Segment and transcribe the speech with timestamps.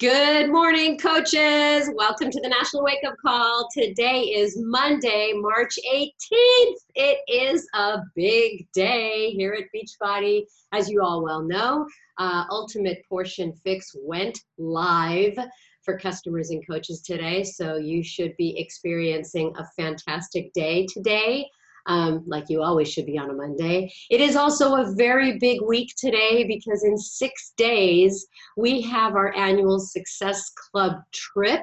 [0.00, 1.90] Good morning, coaches.
[1.92, 3.68] Welcome to the National Wake Up Call.
[3.72, 6.76] Today is Monday, March 18th.
[6.94, 10.44] It is a big day here at Beachbody.
[10.70, 11.84] As you all well know,
[12.18, 15.36] uh, Ultimate Portion Fix went live
[15.82, 17.42] for customers and coaches today.
[17.42, 21.48] So you should be experiencing a fantastic day today
[21.88, 23.92] um, like you always should be on a Monday.
[24.10, 28.26] It is also a very big week today because in six days
[28.56, 31.62] we have our annual Success Club trip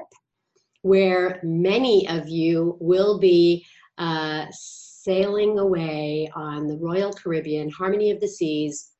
[0.82, 3.66] where many of you will be
[3.98, 8.90] uh, sailing away on the Royal Caribbean, Harmony of the Seas,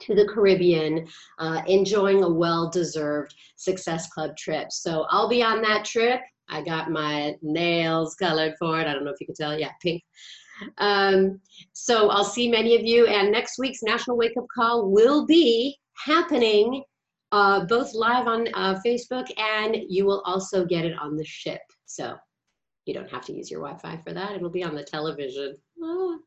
[0.00, 1.06] to the Caribbean,
[1.38, 4.72] uh, enjoying a well deserved Success Club trip.
[4.72, 6.20] So I'll be on that trip.
[6.48, 8.86] I got my nails colored for it.
[8.86, 9.58] I don't know if you can tell.
[9.58, 10.02] Yeah, pink.
[10.78, 11.40] Um,
[11.72, 13.06] so I'll see many of you.
[13.06, 16.82] And next week's National Wake Up Call will be happening
[17.32, 21.60] uh, both live on uh, Facebook and you will also get it on the ship.
[21.86, 22.16] So
[22.86, 24.32] you don't have to use your Wi-Fi for that.
[24.32, 25.56] It'll be on the television.
[25.82, 26.18] Oh.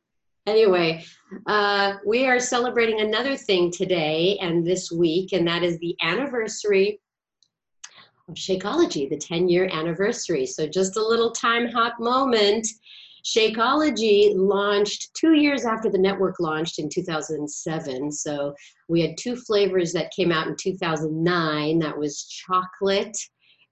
[0.45, 1.03] Anyway,
[1.45, 6.99] uh, we are celebrating another thing today and this week, and that is the anniversary
[8.33, 10.45] Shakeology, the 10 year anniversary.
[10.45, 12.67] So just a little time hop moment.
[13.25, 18.11] Shakeology launched two years after the network launched in 2007.
[18.11, 18.53] So
[18.87, 21.79] we had two flavors that came out in 2009.
[21.79, 23.17] That was chocolate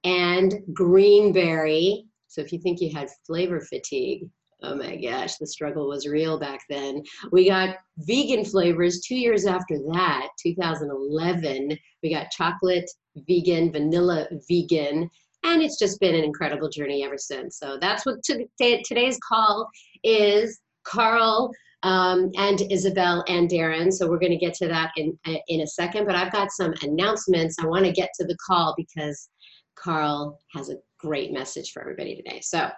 [0.03, 2.05] and greenberry.
[2.27, 4.29] So if you think you had flavor fatigue,
[4.61, 7.03] oh my gosh, the struggle was real back then.
[7.31, 11.77] We got vegan flavors two years after that, 2011.
[12.03, 12.89] We got chocolate,
[13.27, 15.09] vegan, vanilla, vegan,
[15.43, 17.59] and it's just been an incredible journey ever since.
[17.59, 19.69] So that's what today's call
[20.03, 20.59] is.
[20.85, 21.51] Carl
[21.83, 23.91] um, and Isabel and Darren.
[23.91, 26.05] So we're going to get to that in in a second.
[26.05, 27.57] But I've got some announcements.
[27.59, 29.29] I want to get to the call because
[29.75, 32.39] Carl has a great message for everybody today.
[32.41, 32.69] So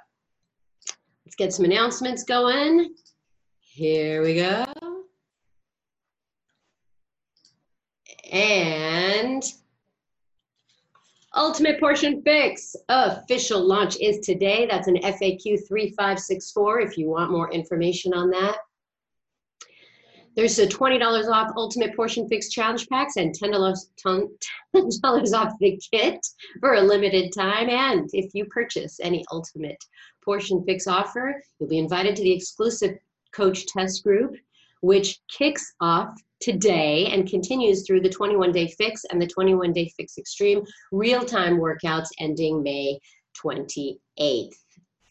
[1.25, 2.93] let's get some announcements going.
[3.59, 4.65] Here we go.
[8.31, 9.43] And
[11.37, 14.65] Ultimate Portion Fix official launch is today.
[14.65, 18.57] That's an FAQ 3564 if you want more information on that.
[20.35, 23.77] There's a $20 off Ultimate Portion Fix challenge packs and $10,
[24.75, 26.25] $10 off the kit
[26.59, 27.69] for a limited time.
[27.69, 29.77] And if you purchase any Ultimate
[30.25, 32.97] Portion Fix offer, you'll be invited to the exclusive
[33.31, 34.35] coach test group,
[34.81, 39.91] which kicks off today and continues through the 21 day fix and the 21 day
[39.97, 42.99] fix extreme real time workouts ending May
[43.43, 44.55] 28th.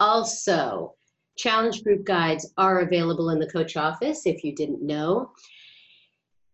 [0.00, 0.94] Also,
[1.36, 5.31] challenge group guides are available in the coach office if you didn't know.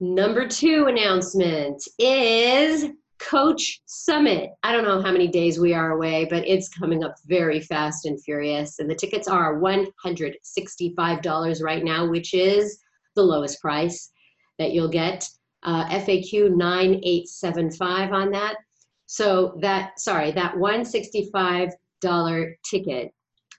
[0.00, 2.86] Number two announcement is
[3.20, 4.50] Coach Summit.
[4.64, 8.04] I don't know how many days we are away, but it's coming up very fast
[8.04, 8.80] and furious.
[8.80, 12.80] And the tickets are $165 right now, which is
[13.14, 14.11] the lowest price
[14.62, 15.28] that you'll get
[15.64, 18.54] uh, FAQ 9875 on that.
[19.06, 23.12] So that, sorry, that $165 ticket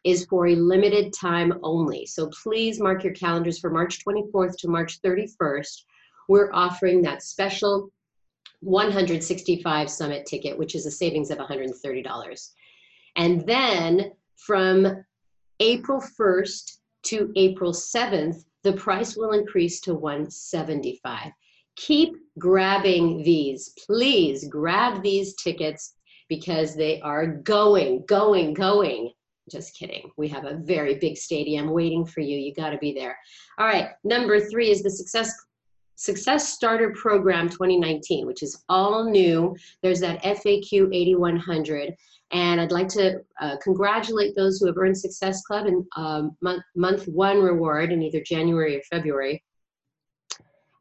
[0.06, 2.06] is for a limited time only.
[2.06, 5.84] So please mark your calendars for March 24th to March 31st.
[6.30, 7.91] We're offering that special
[8.62, 12.50] 165 summit ticket, which is a savings of $130.
[13.18, 15.03] And then from
[15.59, 21.31] April 1st to April 7th, the price will increase to 175
[21.75, 23.74] keep grabbing these.
[23.85, 25.96] Please grab these tickets
[26.29, 29.12] because they are going going going.
[29.52, 30.09] Just kidding.
[30.18, 32.38] We have a very big stadium waiting for you.
[32.38, 33.18] You got to be there.
[33.57, 35.34] All right number three is the success
[35.96, 41.96] success starter program 2019 which is all new there's that faq 8100
[42.34, 46.64] and I'd like to uh, congratulate those who have earned Success Club in um, month,
[46.76, 49.44] month one reward in either January or February.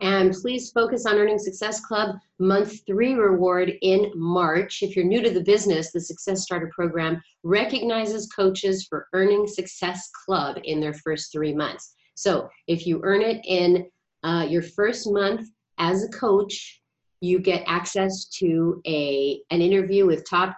[0.01, 4.83] And please focus on earning Success Club month three reward in March.
[4.83, 10.11] If you're new to the business, the Success Starter Program recognizes coaches for earning Success
[10.25, 11.95] Club in their first three months.
[12.15, 13.87] So if you earn it in
[14.23, 15.49] uh, your first month
[15.79, 16.81] as a coach,
[17.21, 20.57] you get access to a, an interview with top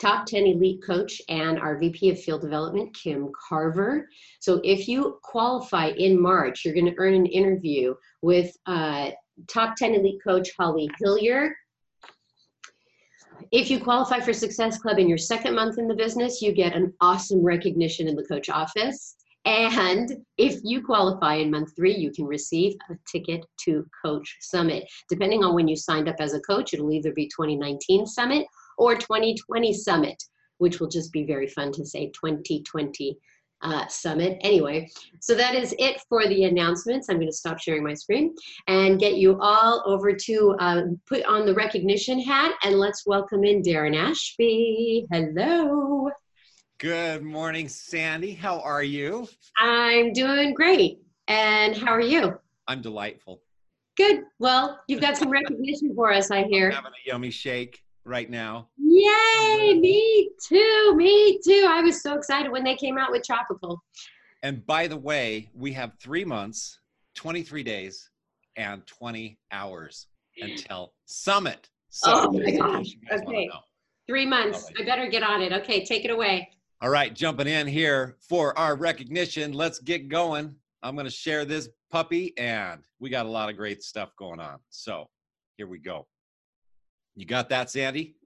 [0.00, 4.08] top 10 elite coach and our VP of field development, Kim Carver.
[4.40, 9.10] So if you qualify in March, you're going to earn an interview with uh,
[9.48, 11.56] top 10 elite coach Holly Hillier.
[13.52, 16.74] If you qualify for Success Club in your second month in the business, you get
[16.74, 19.16] an awesome recognition in the coach office.
[19.44, 24.84] And if you qualify in month three, you can receive a ticket to Coach Summit.
[25.08, 28.46] Depending on when you signed up as a coach, it'll either be 2019 Summit
[28.78, 30.22] or 2020 Summit,
[30.58, 33.18] which will just be very fun to say 2020
[33.62, 34.38] uh, Summit.
[34.42, 37.08] Anyway, so that is it for the announcements.
[37.08, 38.34] I'm going to stop sharing my screen
[38.68, 43.44] and get you all over to uh, put on the recognition hat and let's welcome
[43.44, 45.06] in Darren Ashby.
[45.10, 46.10] Hello.
[46.78, 48.32] Good morning, Sandy.
[48.32, 49.28] How are you?
[49.58, 50.98] I'm doing great.
[51.28, 52.36] And how are you?
[52.66, 53.42] I'm delightful.
[53.96, 54.24] Good.
[54.40, 56.70] Well, you've got some recognition for us, I hear.
[56.70, 58.68] I'm having a yummy shake right now.
[58.76, 59.78] Yay!
[59.78, 60.94] Me too.
[60.96, 61.64] Me too.
[61.68, 63.80] I was so excited when they came out with Tropical.
[64.42, 66.80] And by the way, we have three months,
[67.14, 68.10] 23 days,
[68.56, 71.70] and 20 hours until Summit.
[71.90, 72.96] So oh my gosh.
[73.12, 73.48] Okay.
[74.08, 74.70] Three months.
[74.78, 75.52] I better get on it.
[75.52, 76.50] Okay, take it away.
[76.80, 79.52] All right, jumping in here for our recognition.
[79.52, 80.54] Let's get going.
[80.82, 84.40] I'm going to share this puppy, and we got a lot of great stuff going
[84.40, 84.58] on.
[84.70, 85.08] So
[85.56, 86.06] here we go.
[87.16, 88.16] You got that, Sandy?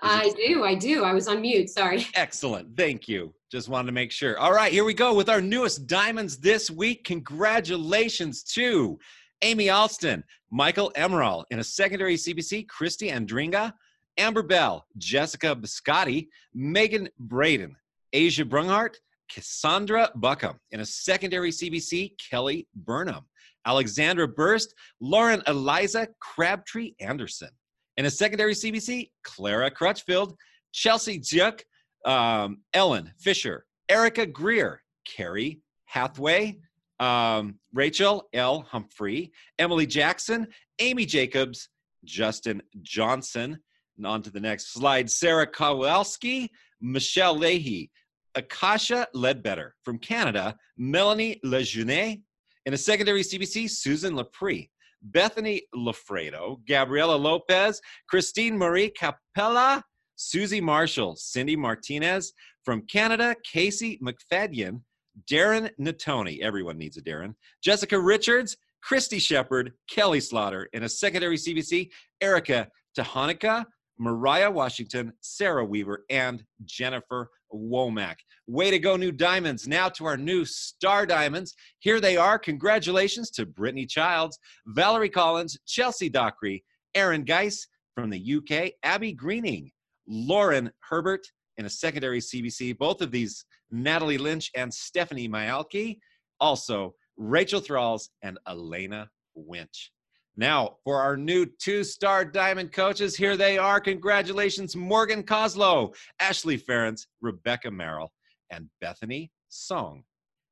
[0.00, 0.64] I do.
[0.64, 1.04] I do.
[1.04, 1.70] I was on mute.
[1.70, 2.06] Sorry.
[2.14, 2.76] Excellent.
[2.76, 3.34] Thank you.
[3.50, 4.38] Just wanted to make sure.
[4.38, 7.04] All right, here we go with our newest diamonds this week.
[7.04, 8.98] Congratulations to
[9.42, 13.72] Amy Alston, Michael Emerald in a secondary CBC, Christy Andringa,
[14.18, 17.76] Amber Bell, Jessica Biscotti, Megan Braden,
[18.12, 18.96] Asia Brunghart,
[19.30, 20.58] Cassandra Buckham.
[20.72, 23.24] In a secondary CBC, Kelly Burnham.
[23.66, 27.50] Alexandra Burst, Lauren Eliza Crabtree Anderson.
[27.96, 30.34] In a secondary CBC, Clara Crutchfield,
[30.72, 31.60] Chelsea Juk,
[32.04, 36.58] um, Ellen Fisher, Erica Greer, Carrie Hathaway,
[37.00, 38.62] um, Rachel L.
[38.62, 40.48] Humphrey, Emily Jackson,
[40.78, 41.68] Amy Jacobs,
[42.04, 43.58] Justin Johnson,
[43.98, 45.10] and on to the next slide.
[45.10, 46.50] Sarah Kowalski,
[46.80, 47.90] Michelle Leahy,
[48.34, 52.22] Akasha Ledbetter from Canada, Melanie Lejeune.
[52.66, 54.68] In a secondary CBC, Susan Lapre,
[55.02, 59.82] Bethany Lafredo, Gabriela Lopez, Christine Marie Capella,
[60.16, 62.32] Susie Marshall, Cindy Martinez.
[62.64, 64.82] From Canada, Casey McFadden,
[65.30, 70.68] Darren Natoni, everyone needs a Darren, Jessica Richards, Christy Shepard, Kelly Slaughter.
[70.74, 71.88] In a secondary CBC,
[72.20, 73.64] Erica Tahanika,
[73.98, 78.16] Mariah Washington, Sarah Weaver, and Jennifer Womack.
[78.46, 79.66] Way to go, new diamonds.
[79.66, 81.54] Now to our new star diamonds.
[81.78, 82.38] Here they are.
[82.38, 86.64] Congratulations to Brittany Childs, Valerie Collins, Chelsea Dockery,
[86.94, 89.70] Aaron Geis from the UK, Abby Greening,
[90.06, 92.78] Lauren Herbert in a secondary CBC.
[92.78, 95.98] Both of these, Natalie Lynch and Stephanie Myalki.
[96.40, 99.92] Also, Rachel Thralls and Elena Winch.
[100.38, 103.80] Now, for our new two star diamond coaches, here they are.
[103.80, 108.12] Congratulations, Morgan Coslow, Ashley Ferentz, Rebecca Merrill,
[108.48, 110.04] and Bethany Song.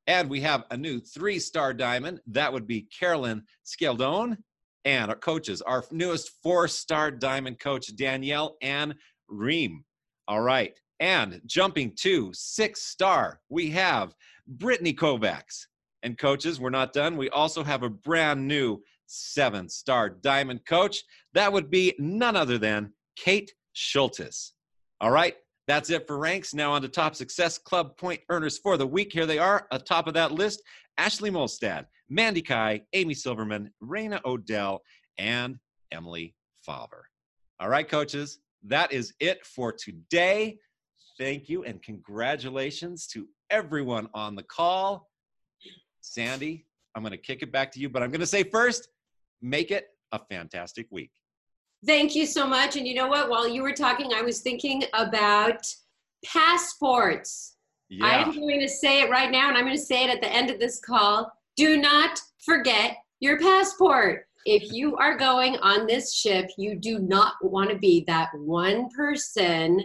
[0.08, 2.20] And we have a new three star diamond.
[2.26, 4.36] That would be Carolyn Scaldone.
[4.84, 8.92] And our coaches, our newest four star diamond coach, Danielle Ann
[9.28, 9.84] Ream.
[10.26, 10.76] All right.
[10.98, 14.16] And jumping to six star, we have
[14.48, 15.66] Brittany Kovacs.
[16.02, 17.16] And coaches, we're not done.
[17.16, 21.02] We also have a brand new seven star diamond coach.
[21.34, 24.52] That would be none other than Kate Schultes.
[25.00, 25.34] All right,
[25.66, 26.54] that's it for ranks.
[26.54, 29.12] Now on to top success club point earners for the week.
[29.12, 30.62] Here they are atop of that list
[30.98, 34.80] Ashley Molstad, Mandy Kai, Amy Silverman, Raina Odell,
[35.18, 35.58] and
[35.92, 37.08] Emily Favre.
[37.60, 40.58] All right, coaches, that is it for today.
[41.18, 45.08] Thank you and congratulations to everyone on the call.
[46.00, 48.88] Sandy, I'm going to kick it back to you, but I'm going to say first,
[49.42, 51.12] make it a fantastic week.
[51.84, 52.76] Thank you so much.
[52.76, 53.28] And you know what?
[53.28, 55.66] While you were talking, I was thinking about
[56.24, 57.56] passports.
[57.88, 58.06] Yeah.
[58.06, 60.20] I am going to say it right now, and I'm going to say it at
[60.20, 61.30] the end of this call.
[61.56, 64.26] Do not forget your passport.
[64.44, 68.88] If you are going on this ship, you do not want to be that one
[68.90, 69.82] person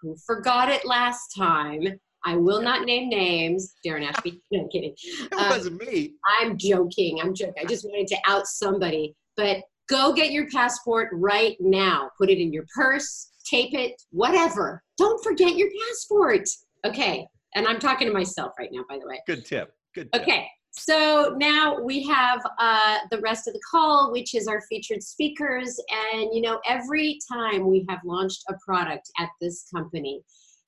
[0.00, 3.74] who forgot it last time I will not name names.
[3.86, 4.42] Darren Ashby.
[4.50, 4.94] No, I'm kidding.
[4.96, 6.14] It um, wasn't me.
[6.40, 7.20] I'm joking.
[7.20, 7.54] I'm joking.
[7.60, 9.14] I just wanted to out somebody.
[9.36, 9.58] But
[9.88, 12.10] go get your passport right now.
[12.18, 14.82] Put it in your purse, tape it, whatever.
[14.96, 16.48] Don't forget your passport.
[16.84, 17.26] Okay.
[17.54, 19.20] And I'm talking to myself right now, by the way.
[19.26, 19.72] Good tip.
[19.94, 20.22] Good tip.
[20.22, 20.46] Okay.
[20.72, 25.80] So now we have uh, the rest of the call, which is our featured speakers.
[26.12, 30.22] And, you know, every time we have launched a product at this company,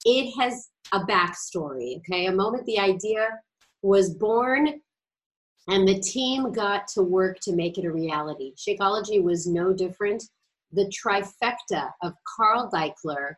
[0.05, 2.27] it has a backstory, okay?
[2.27, 3.29] A moment the idea
[3.83, 4.81] was born
[5.69, 8.53] and the team got to work to make it a reality.
[8.57, 10.25] Shakeology was no different.
[10.73, 13.35] The trifecta of Carl Daikeler,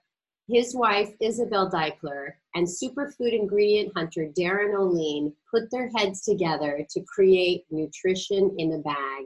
[0.49, 7.05] his wife Isabel Daikeler and superfood ingredient hunter Darren Olien put their heads together to
[7.15, 9.25] create nutrition in a bag.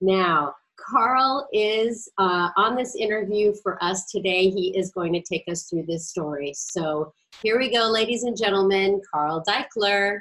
[0.00, 4.50] Now, Carl is uh, on this interview for us today.
[4.50, 6.52] He is going to take us through this story.
[6.54, 9.00] So here we go, ladies and gentlemen.
[9.10, 10.20] Carl Daikeler.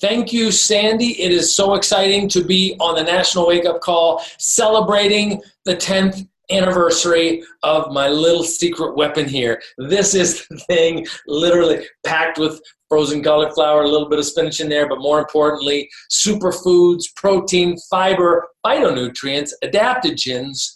[0.00, 1.20] Thank you, Sandy.
[1.20, 6.26] It is so exciting to be on the National Wake Up Call celebrating the 10th
[6.50, 9.60] anniversary of my little secret weapon here.
[9.78, 14.68] This is the thing literally packed with frozen cauliflower, a little bit of spinach in
[14.68, 20.74] there, but more importantly, superfoods, protein, fiber, phytonutrients, adaptogens,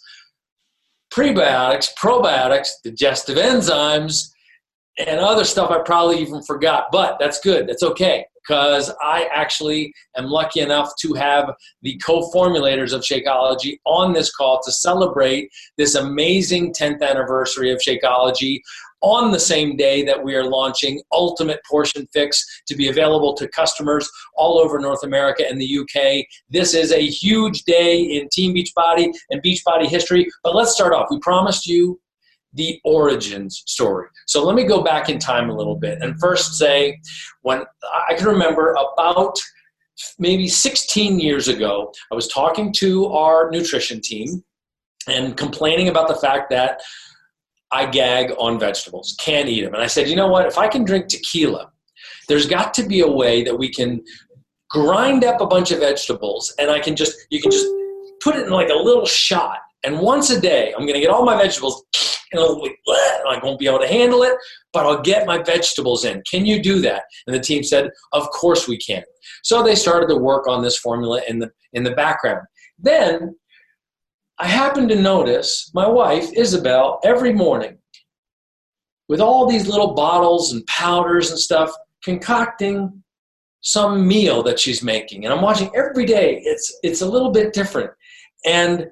[1.13, 4.31] prebiotics, probiotics, digestive enzymes,
[4.97, 6.85] and other stuff I probably even forgot.
[6.91, 7.67] But that's good.
[7.67, 13.77] That's okay because I actually am lucky enough to have the co formulators of Shakeology
[13.85, 18.59] on this call to celebrate this amazing 10th anniversary of Shakeology
[19.01, 23.47] on the same day that we are launching Ultimate Portion Fix to be available to
[23.49, 26.25] customers all over North America and the UK.
[26.49, 30.27] This is a huge day in Team Beachbody and Beachbody history.
[30.43, 31.07] But let's start off.
[31.11, 31.99] We promised you
[32.55, 34.07] the origins story.
[34.25, 36.99] So let me go back in time a little bit and first say
[37.41, 37.63] when
[38.09, 39.37] I can remember about
[40.19, 44.43] maybe 16 years ago, I was talking to our nutrition team
[45.07, 46.81] and complaining about the fact that
[47.71, 49.73] I gag on vegetables, can't eat them.
[49.73, 50.45] And I said, you know what?
[50.45, 51.71] If I can drink tequila,
[52.27, 54.03] there's got to be a way that we can
[54.69, 57.67] grind up a bunch of vegetables and I can just, you can just
[58.21, 59.59] put it in like a little shot.
[59.83, 61.83] And once a day, I'm going to get all my vegetables
[62.37, 64.33] and I won't be able to handle it,
[64.73, 66.21] but I'll get my vegetables in.
[66.29, 67.03] Can you do that?
[67.27, 69.03] And the team said, Of course we can.
[69.43, 72.45] So they started to work on this formula in the in the background.
[72.79, 73.35] Then
[74.37, 77.77] I happened to notice my wife, Isabel, every morning
[79.07, 81.71] with all these little bottles and powders and stuff,
[82.03, 83.03] concocting
[83.61, 85.25] some meal that she's making.
[85.25, 87.91] And I'm watching every day, it's, it's a little bit different.
[88.45, 88.87] And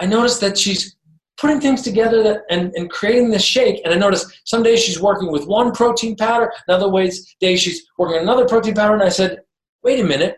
[0.00, 0.96] I noticed that she's
[1.36, 3.80] putting things together that, and, and creating this shake.
[3.84, 7.84] And I noticed some days she's working with one protein powder, another ways days she's
[7.98, 8.94] working another protein powder.
[8.94, 9.40] And I said,
[9.82, 10.36] wait a minute,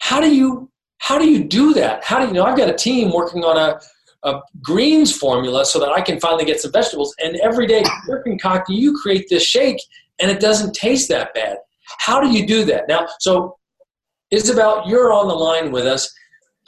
[0.00, 2.02] how do you how do you do that?
[2.02, 2.44] How do you, you know?
[2.44, 3.78] I've got a team working on a,
[4.26, 7.14] a greens formula so that I can finally get some vegetables.
[7.22, 9.76] And every day you're concocting, you create this shake,
[10.18, 11.58] and it doesn't taste that bad.
[11.98, 12.88] How do you do that?
[12.88, 13.58] Now, so
[14.30, 16.10] Isabel, you're on the line with us.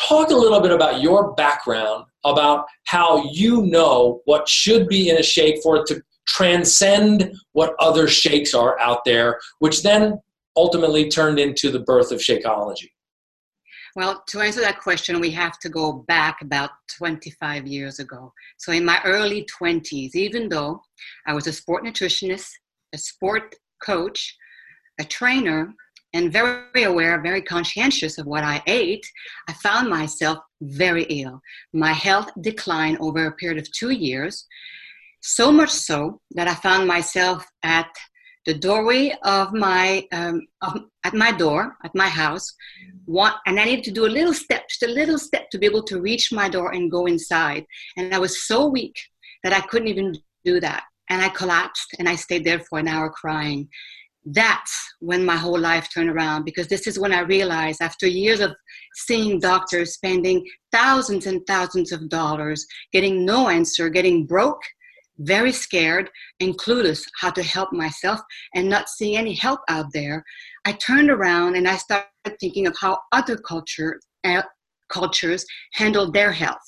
[0.00, 5.16] Talk a little bit about your background, about how you know what should be in
[5.16, 10.20] a shake for it to transcend what other shakes are out there, which then
[10.56, 12.90] ultimately turned into the birth of Shakeology.
[13.94, 18.30] Well, to answer that question, we have to go back about 25 years ago.
[18.58, 20.82] So, in my early 20s, even though
[21.26, 22.50] I was a sport nutritionist,
[22.92, 24.36] a sport coach,
[25.00, 25.74] a trainer,
[26.12, 29.06] and very aware, very conscientious of what I ate,
[29.48, 31.40] I found myself very ill.
[31.72, 34.46] My health declined over a period of two years,
[35.20, 37.88] so much so that I found myself at
[38.46, 42.54] the doorway of my um, of, at my door at my house
[43.04, 45.66] one, and i needed to do a little step just a little step to be
[45.66, 47.64] able to reach my door and go inside.
[47.96, 48.96] And i was so weak
[49.42, 50.84] that i couldn't even do that.
[51.10, 53.68] And i collapsed and i stayed there for an hour crying
[54.26, 58.40] that's when my whole life turned around because this is when I realized after years
[58.40, 58.54] of
[58.95, 64.61] seeing doctors spending thousands and thousands of dollars, getting no answer, getting broke,
[65.18, 68.21] very scared and clueless how to help myself
[68.54, 70.25] and not seeing any help out there,
[70.64, 74.42] I turned around and I started thinking of how other culture, uh,
[74.88, 76.59] cultures handle their health.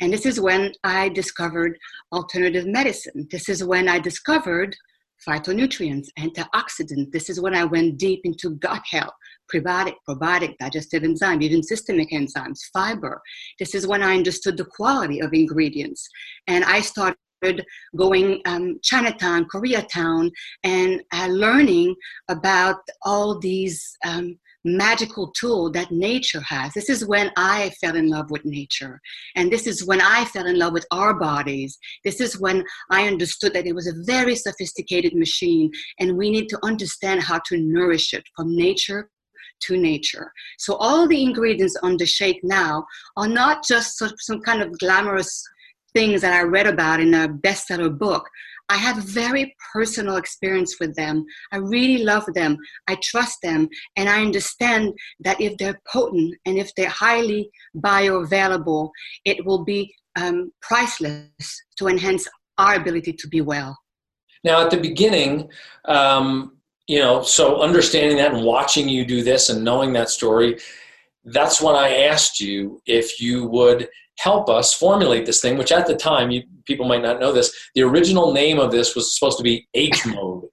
[0.00, 1.78] And this is when I discovered
[2.12, 3.28] alternative medicine.
[3.30, 4.76] This is when I discovered
[5.26, 7.10] phytonutrients, antioxidants.
[7.12, 9.14] This is when I went deep into gut health,
[9.52, 13.20] prebiotic, probiotic, digestive enzyme, even systemic enzymes, fiber.
[13.58, 16.08] This is when I understood the quality of ingredients.
[16.46, 17.16] And I started
[17.96, 20.30] going um, Chinatown, Koreatown,
[20.64, 21.94] and uh, learning
[22.28, 26.72] about all these um, magical tool that nature has.
[26.74, 29.00] This is when I fell in love with nature.
[29.36, 31.78] And this is when I fell in love with our bodies.
[32.04, 36.48] This is when I understood that it was a very sophisticated machine and we need
[36.48, 39.10] to understand how to nourish it from nature
[39.62, 40.32] to nature.
[40.58, 42.84] So all the ingredients on the shake now
[43.16, 45.42] are not just some kind of glamorous
[45.92, 48.28] things that I read about in a bestseller book.
[48.72, 51.26] I have a very personal experience with them.
[51.52, 52.56] I really love them.
[52.88, 53.68] I trust them.
[53.98, 58.88] And I understand that if they're potent and if they're highly bioavailable,
[59.26, 62.26] it will be um, priceless to enhance
[62.56, 63.76] our ability to be well.
[64.42, 65.50] Now, at the beginning,
[65.84, 66.56] um,
[66.88, 70.58] you know, so understanding that and watching you do this and knowing that story,
[71.24, 73.88] that's when I asked you if you would
[74.18, 77.52] help us formulate this thing, which at the time, you, people might not know this,
[77.74, 80.44] the original name of this was supposed to be H mode,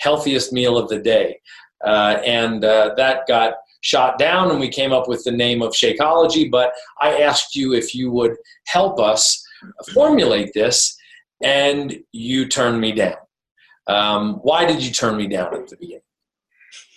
[0.00, 1.40] healthiest meal of the day.
[1.84, 5.72] Uh, and uh, that got shot down, and we came up with the name of
[5.72, 6.50] Shakeology.
[6.50, 9.42] But I asked you if you would help us
[9.94, 10.96] formulate this,
[11.42, 13.16] and you turned me down.
[13.86, 16.02] Um, why did you turn me down at the beginning?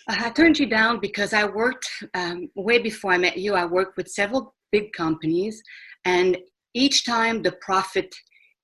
[0.08, 3.54] I turned you down because I worked um, way before I met you.
[3.54, 5.62] I worked with several big companies,
[6.06, 6.38] and
[6.74, 8.14] each time the profit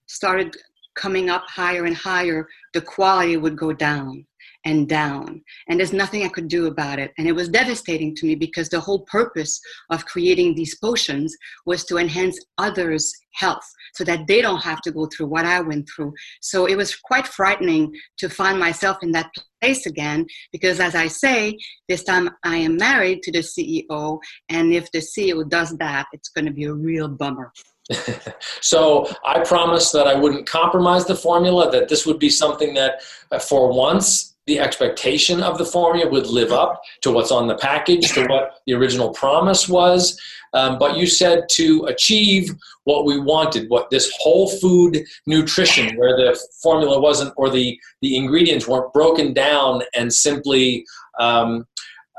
[0.08, 0.56] started
[0.96, 4.26] coming up higher and higher, the quality would go down
[4.68, 5.42] and down.
[5.70, 7.14] And there's nothing I could do about it.
[7.18, 11.34] And it was devastating to me because the whole purpose of creating these potions
[11.66, 15.62] was to enhance others' health so that they don't have to go through what I
[15.62, 16.14] went through.
[16.42, 19.32] So it was quite frightening to find myself in that
[19.62, 21.58] place again because, as I say,
[21.88, 24.20] this time I am married to the CEO.
[24.50, 27.54] And if the CEO does that, it's going to be a real bummer.
[28.62, 33.02] so I promised that I wouldn't compromise the formula, that this would be something that,
[33.32, 37.58] uh, for once, the expectation of the formula would live up to what's on the
[37.58, 40.20] package, to what the original promise was.
[40.54, 46.16] Um, but you said to achieve what we wanted, what this whole food nutrition, where
[46.16, 50.86] the formula wasn't, or the, the ingredients weren't broken down and simply,
[51.20, 51.68] um,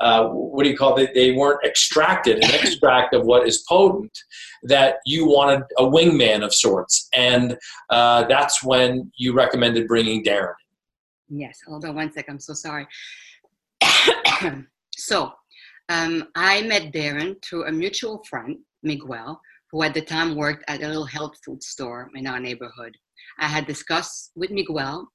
[0.01, 1.15] uh, what do you call it?
[1.15, 4.17] They weren't extracted, an extract of what is potent,
[4.65, 7.09] that you wanted a wingman of sorts.
[7.15, 7.57] And
[7.89, 10.53] uh, that's when you recommended bringing Darren
[11.31, 12.27] Yes, hold on one sec.
[12.29, 12.87] I'm so sorry.
[14.97, 15.33] so,
[15.89, 20.83] um, I met Darren through a mutual friend, Miguel, who at the time worked at
[20.83, 22.95] a little health food store in our neighborhood.
[23.39, 25.09] I had discussed with Miguel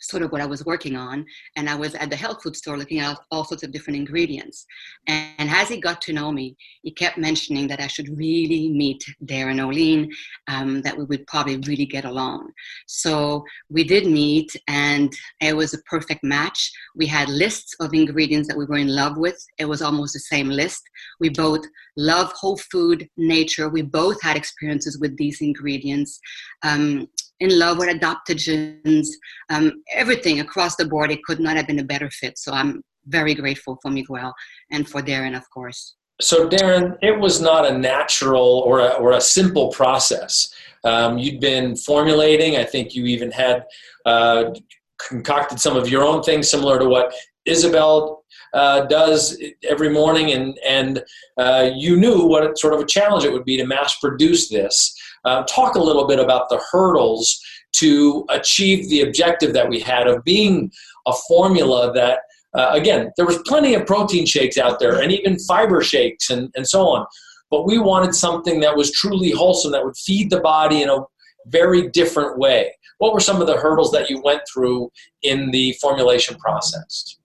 [0.00, 1.24] sort of what I was working on.
[1.56, 4.66] And I was at the health food store looking at all sorts of different ingredients.
[5.06, 9.02] And, as he got to know me, he kept mentioning that I should really meet
[9.24, 10.08] Darren Olien,
[10.46, 12.52] um, that we would probably really get along.
[12.86, 16.70] So we did meet, and it was a perfect match.
[16.94, 19.38] We had lists of ingredients that we were in love with.
[19.58, 20.82] It was almost the same list.
[21.18, 21.64] We both
[21.96, 23.68] love whole food, nature.
[23.68, 26.20] We both had experiences with these ingredients.
[26.62, 27.08] Um,
[27.40, 29.06] in love with adaptogens,
[29.50, 31.10] um, everything across the board.
[31.10, 32.38] It could not have been a better fit.
[32.38, 34.34] So I'm very grateful for Miguel
[34.70, 35.94] and for Darren, of course.
[36.20, 40.52] So, Darren, it was not a natural or a, or a simple process.
[40.82, 43.64] Um, you'd been formulating, I think you even had
[44.04, 44.50] uh,
[44.98, 48.17] concocted some of your own things similar to what Isabel
[48.54, 51.04] uh, does every morning, and, and
[51.36, 54.94] uh, you knew what sort of a challenge it would be to mass produce this.
[55.24, 57.40] Uh, talk a little bit about the hurdles
[57.72, 60.70] to achieve the objective that we had of being
[61.06, 62.20] a formula that,
[62.54, 66.50] uh, again, there was plenty of protein shakes out there and even fiber shakes and,
[66.54, 67.06] and so on.
[67.50, 70.98] But we wanted something that was truly wholesome, that would feed the body in a
[71.46, 72.72] very different way.
[72.98, 74.90] What were some of the hurdles that you went through
[75.22, 77.17] in the formulation process?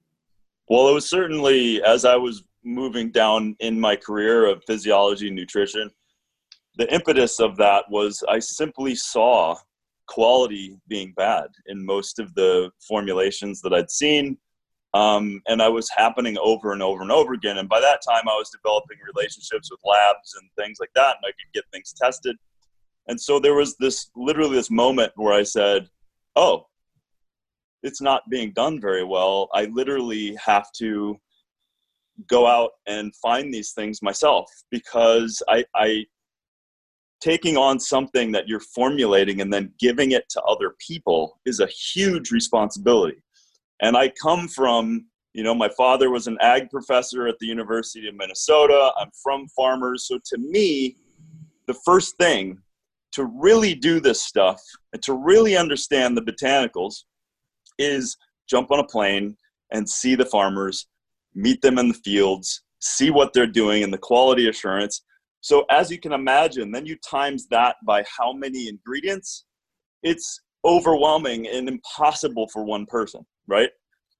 [0.69, 5.35] Well, it was certainly as I was moving down in my career of physiology and
[5.35, 5.89] nutrition,
[6.77, 9.55] the impetus of that was I simply saw
[10.07, 14.37] quality being bad in most of the formulations that I'd seen.
[14.93, 17.57] Um, and I was happening over and over and over again.
[17.57, 21.25] And by that time, I was developing relationships with labs and things like that, and
[21.25, 22.35] I could get things tested.
[23.07, 25.87] And so there was this literally this moment where I said,
[26.35, 26.67] Oh,
[27.83, 29.49] it's not being done very well.
[29.53, 31.19] I literally have to
[32.27, 36.05] go out and find these things myself because I, I
[37.21, 41.67] taking on something that you're formulating and then giving it to other people is a
[41.67, 43.17] huge responsibility.
[43.81, 48.07] And I come from, you know, my father was an ag professor at the University
[48.07, 48.91] of Minnesota.
[48.97, 50.05] I'm from farmers.
[50.07, 50.97] So to me,
[51.65, 52.59] the first thing
[53.13, 57.03] to really do this stuff and to really understand the botanicals
[57.77, 58.17] is
[58.49, 59.35] jump on a plane
[59.71, 60.87] and see the farmers,
[61.33, 65.03] meet them in the fields, see what they're doing and the quality assurance
[65.43, 69.43] so as you can imagine, then you times that by how many ingredients,
[70.01, 73.69] it's overwhelming and impossible for one person, right?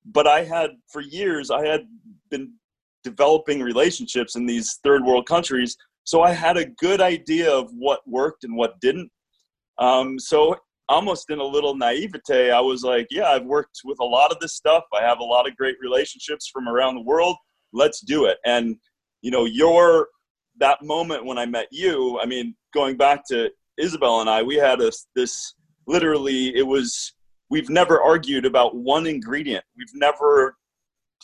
[0.05, 1.87] But I had, for years, I had
[2.29, 2.51] been
[3.05, 5.77] developing relationships in these third world countries.
[6.03, 9.09] So I had a good idea of what worked and what didn't.
[9.77, 10.57] Um, so
[10.89, 14.39] almost in a little naivete, I was like, yeah, I've worked with a lot of
[14.39, 14.83] this stuff.
[14.93, 17.37] I have a lot of great relationships from around the world.
[17.71, 18.37] Let's do it.
[18.45, 18.75] And,
[19.21, 20.07] you know, your,
[20.59, 24.55] that moment when I met you, I mean, going back to Isabel and I, we
[24.55, 25.55] had a, this
[25.87, 27.13] literally, it was,
[27.49, 29.63] we've never argued about one ingredient.
[29.77, 30.57] We've never,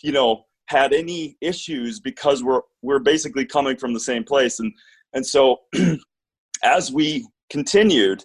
[0.02, 4.60] you know, had any issues because we're, we're basically coming from the same place.
[4.60, 4.72] And,
[5.14, 5.58] and so
[6.64, 8.24] as we continued,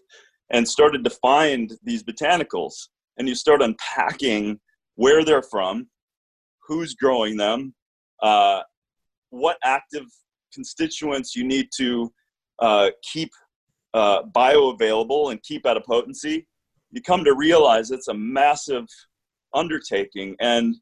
[0.50, 4.59] and started to find these botanicals and you start unpacking
[4.96, 5.88] where they're from
[6.66, 7.74] who's growing them
[8.22, 8.61] uh,
[9.30, 10.07] what active
[10.52, 12.12] constituents you need to
[12.61, 13.30] uh, keep
[13.94, 16.46] uh, bioavailable and keep at a potency
[16.90, 18.87] you come to realize it's a massive
[19.52, 20.37] undertaking.
[20.40, 20.76] And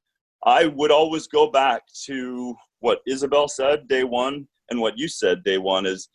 [0.44, 5.44] i would always go back to what isabel said day one and what you said
[5.44, 6.08] day one is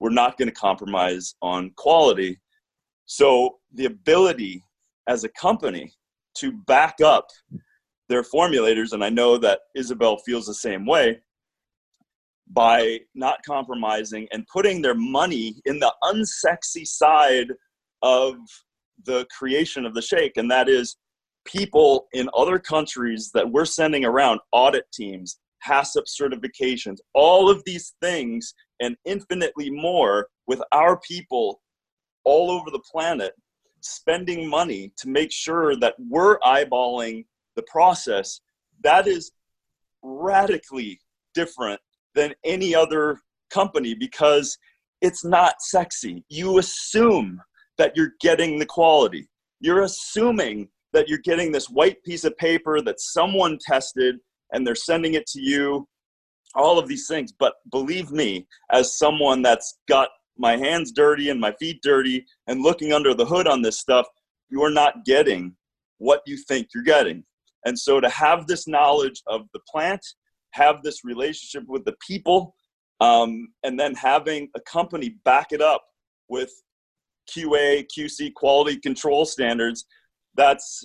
[0.00, 2.40] we're not going to compromise on quality
[3.06, 4.62] so the ability
[5.08, 5.92] as a company
[6.38, 7.28] to back up
[8.08, 11.20] their formulators, and I know that Isabel feels the same way,
[12.50, 17.48] by not compromising and putting their money in the unsexy side
[18.02, 18.34] of
[19.04, 20.96] the creation of the shake, and that is
[21.46, 27.94] people in other countries that we're sending around, audit teams, HACCP certifications, all of these
[28.02, 31.60] things and infinitely more with our people
[32.24, 33.32] all over the planet
[33.80, 37.24] spending money to make sure that we're eyeballing
[37.56, 38.40] the process
[38.82, 39.32] that is
[40.02, 41.00] radically
[41.34, 41.80] different
[42.14, 43.18] than any other
[43.50, 44.56] company because
[45.00, 46.24] it's not sexy.
[46.28, 47.40] You assume
[47.78, 49.28] that you're getting the quality.
[49.60, 54.16] You're assuming that you're getting this white piece of paper that someone tested
[54.52, 55.88] and they're sending it to you,
[56.54, 57.32] all of these things.
[57.32, 62.62] But believe me, as someone that's got my hands dirty and my feet dirty and
[62.62, 64.06] looking under the hood on this stuff,
[64.48, 65.54] you are not getting
[65.98, 67.24] what you think you're getting.
[67.64, 70.04] And so to have this knowledge of the plant,
[70.52, 72.54] have this relationship with the people,
[73.00, 75.82] um, and then having a company back it up
[76.28, 76.52] with
[77.34, 79.84] QA, QC quality control standards,
[80.36, 80.84] that's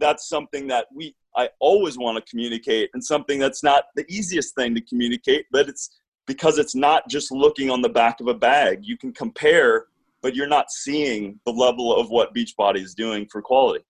[0.00, 4.54] that's something that we I always want to communicate and something that's not the easiest
[4.54, 5.97] thing to communicate, but it's
[6.28, 8.80] because it's not just looking on the back of a bag.
[8.82, 9.86] You can compare,
[10.22, 13.84] but you're not seeing the level of what Beachbody is doing for quality.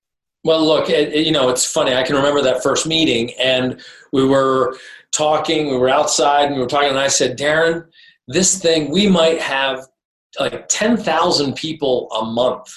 [0.45, 1.95] Well, look, it, you know, it's funny.
[1.95, 4.79] I can remember that first meeting, and we were
[5.13, 5.67] talking.
[5.67, 7.87] We were outside, and we were talking, and I said, "Darren,
[8.29, 9.87] this thing we might have
[10.39, 12.69] like ten thousand people a month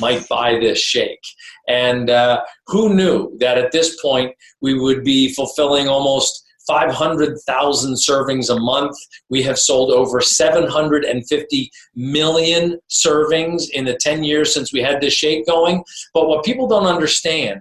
[0.00, 1.22] might buy this shake."
[1.68, 8.54] And uh, who knew that at this point we would be fulfilling almost 500,000 servings
[8.54, 8.96] a month.
[9.28, 15.14] We have sold over 750 million servings in the 10 years since we had this
[15.14, 15.84] shake going.
[16.14, 17.60] But what people don't understand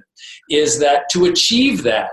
[0.49, 2.11] is that to achieve that,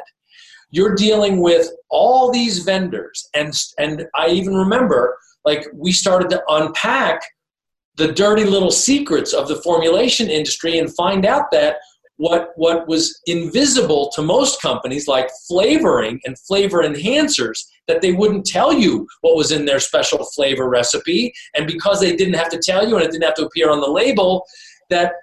[0.70, 3.28] you're dealing with all these vendors.
[3.34, 7.22] And, and I even remember, like, we started to unpack
[7.96, 11.76] the dirty little secrets of the formulation industry and find out that
[12.18, 18.44] what what was invisible to most companies like flavoring and flavor enhancers that they wouldn't
[18.44, 21.32] tell you what was in their special flavor recipe.
[21.54, 23.80] And because they didn't have to tell you and it didn't have to appear on
[23.80, 24.44] the label
[24.90, 25.14] that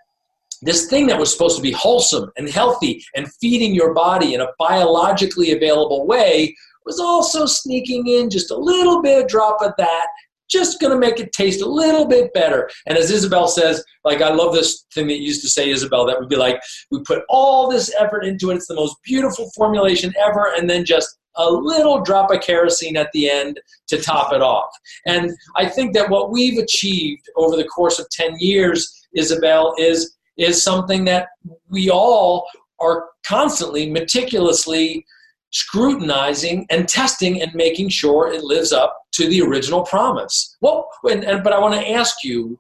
[0.62, 4.42] this thing that was supposed to be wholesome and healthy and feeding your body in
[4.42, 6.56] a biologically available way
[6.86, 10.08] was also sneaking in just a little bit drop of that
[10.50, 12.70] just going to make it taste a little bit better.
[12.86, 16.06] And as Isabel says, like, I love this thing that you used to say, Isabel,
[16.06, 16.60] that would be like,
[16.92, 18.56] we put all this effort into it.
[18.56, 20.54] It's the most beautiful formulation ever.
[20.56, 24.70] And then just a little drop of kerosene at the end to top it off.
[25.06, 30.16] And I think that what we've achieved over the course of 10 years, Isabel, is,
[30.38, 31.28] is something that
[31.70, 32.48] we all
[32.80, 35.06] are constantly, meticulously
[35.52, 40.58] scrutinizing and testing and making sure it lives up to the original promise.
[40.62, 42.60] Well, and, and, but I want to ask you,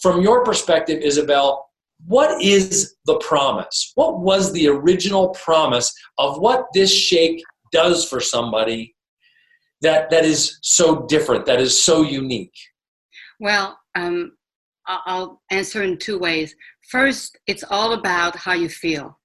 [0.00, 1.66] from your perspective, Isabel,
[2.06, 3.92] what is the promise?
[3.94, 7.42] What was the original promise of what this shake
[7.72, 8.94] does for somebody
[9.80, 12.54] that, that is so different, that is so unique?
[13.40, 14.32] Well, um,
[14.86, 16.54] I'll answer in two ways.
[16.90, 19.18] First, it's all about how you feel.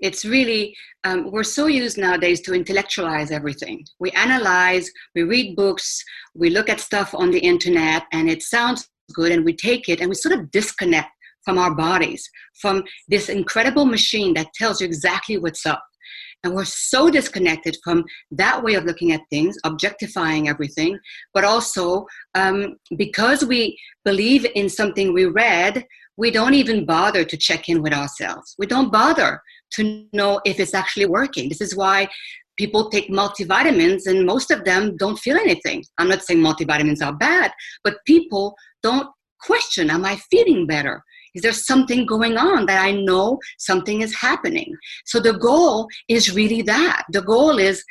[0.00, 3.84] It's really, um, we're so used nowadays to intellectualize everything.
[4.00, 6.02] We analyze, we read books,
[6.34, 10.00] we look at stuff on the internet, and it sounds good, and we take it
[10.00, 11.10] and we sort of disconnect
[11.44, 12.28] from our bodies,
[12.60, 15.82] from this incredible machine that tells you exactly what's up.
[16.42, 20.98] And we're so disconnected from that way of looking at things, objectifying everything,
[21.32, 27.36] but also um, because we believe in something we read, we don't even bother to
[27.36, 28.54] check in with ourselves.
[28.58, 29.40] We don't bother
[29.74, 31.48] to know if it's actually working.
[31.48, 32.08] This is why
[32.56, 35.84] people take multivitamins and most of them don't feel anything.
[35.98, 39.08] I'm not saying multivitamins are bad, but people don't
[39.40, 41.02] question Am I feeling better?
[41.34, 44.72] Is there something going on that I know something is happening?
[45.04, 47.02] So the goal is really that.
[47.10, 47.84] The goal is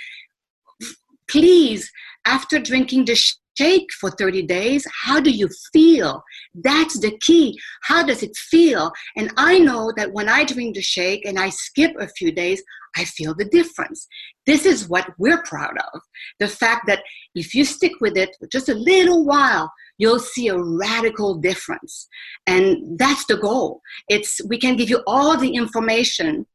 [1.29, 1.91] please,
[2.25, 3.15] after drinking the
[3.57, 6.23] shake for 30 days, how do you feel?
[6.55, 7.59] That's the key.
[7.83, 8.91] How does it feel?
[9.17, 12.63] And I know that when I drink the shake and I skip a few days,
[12.95, 14.07] I feel the difference.
[14.45, 16.01] This is what we're proud of.
[16.39, 20.47] The fact that if you stick with it for just a little while, you'll see
[20.47, 22.07] a radical difference.
[22.45, 23.81] And that's the goal.
[24.09, 26.45] It's we can give you all the information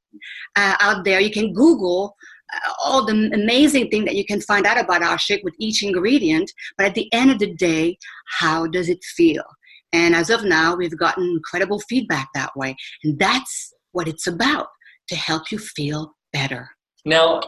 [0.57, 1.21] uh, out there.
[1.21, 2.15] You can Google
[2.83, 6.51] all the amazing thing that you can find out about shake with each ingredient.
[6.77, 7.99] But at the end of the day,
[8.39, 9.45] how does it feel?
[9.93, 12.77] And as of now, we've gotten incredible feedback that way.
[13.05, 14.69] And that's what it's about
[15.09, 16.69] to help you feel better.
[17.05, 17.41] Now,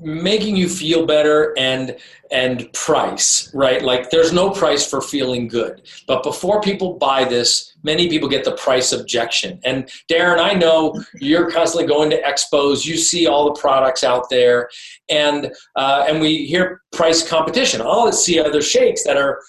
[0.00, 1.96] making you feel better and
[2.30, 3.82] and price right?
[3.82, 5.82] Like there's no price for feeling good.
[6.06, 9.60] But before people buy this many people get the price objection.
[9.64, 12.84] And darren i know you're constantly going to expos.
[12.84, 14.68] You see all the products out there.
[15.08, 17.80] And uh, and we hear price competition.
[17.82, 19.40] Oh let's see other shakes that are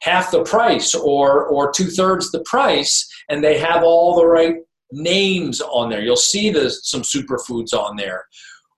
[0.00, 4.56] half the price or or two-thirds the price and they have all the right
[4.92, 6.02] names on there.
[6.02, 8.26] You'll see the, some superfoods on there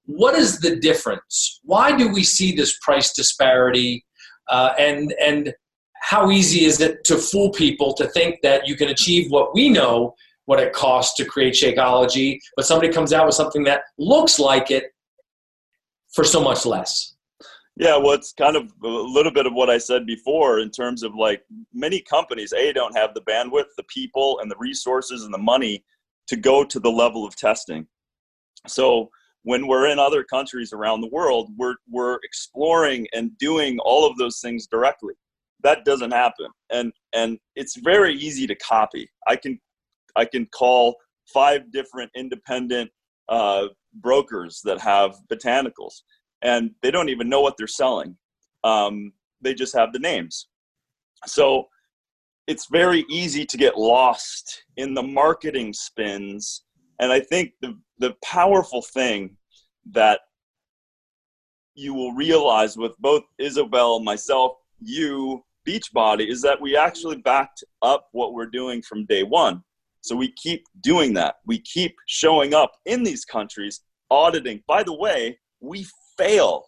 [0.07, 1.61] what is the difference?
[1.64, 4.05] Why do we see this price disparity?
[4.49, 5.55] Uh, and and
[6.01, 9.69] how easy is it to fool people to think that you can achieve what we
[9.69, 10.14] know
[10.45, 14.71] what it costs to create Shakeology, but somebody comes out with something that looks like
[14.71, 14.85] it
[16.14, 17.16] for so much less?
[17.77, 21.03] Yeah, well, it's kind of a little bit of what I said before in terms
[21.03, 21.42] of like
[21.75, 25.85] many companies, A, don't have the bandwidth, the people, and the resources and the money
[26.29, 27.87] to go to the level of testing.
[28.66, 29.11] So
[29.47, 34.19] when we're in other countries around the world, we're, we're exploring and doing all of
[34.19, 35.15] those things directly.
[35.63, 36.49] That doesn't happen.
[36.71, 39.09] And, and it's very easy to copy.
[39.29, 39.61] I can,
[40.17, 40.97] I can call
[41.33, 42.91] five different independent
[43.29, 46.03] uh, brokers that have botanicals
[46.43, 48.17] and they don't even know what they're selling.
[48.65, 50.49] Um, they just have the names.
[51.25, 51.69] So
[52.49, 56.65] it's very easy to get lost in the marketing spins.
[56.99, 59.37] And I think the, the powerful thing
[59.93, 60.21] that
[61.75, 68.09] you will realize with both Isabel, myself, you, Beachbody, is that we actually backed up
[68.13, 69.63] what we're doing from day one.
[70.01, 71.37] So we keep doing that.
[71.47, 73.81] We keep showing up in these countries,
[74.11, 74.63] auditing.
[74.67, 76.65] By the way, we fail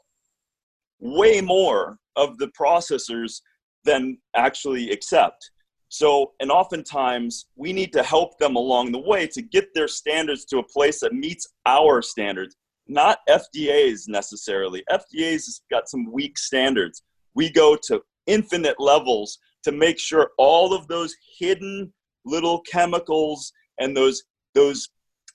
[1.01, 3.41] way more of the processors
[3.85, 5.51] than actually accept.
[5.91, 10.45] So, and oftentimes we need to help them along the way to get their standards
[10.47, 12.57] to a place that meets our standards
[12.89, 14.83] not FDA's necessarily.
[14.91, 17.03] FDA's got some weak standards.
[17.35, 21.93] We go to infinite levels to make sure all of those hidden
[22.25, 24.23] little chemicals and those
[24.55, 24.89] those